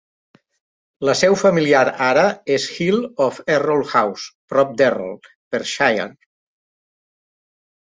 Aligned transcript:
La 1.09 1.13
seu 1.19 1.35
familiar 1.41 1.81
ara 2.05 2.23
és 2.55 2.65
Hill 2.77 2.97
of 3.27 3.39
Errol 3.57 3.85
House 3.99 4.33
prop 4.55 4.75
d'Errol, 4.81 5.15
Perthshire. 5.37 6.11